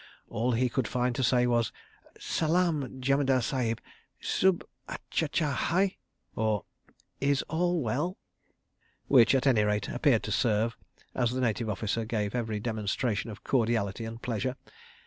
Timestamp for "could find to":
0.67-1.21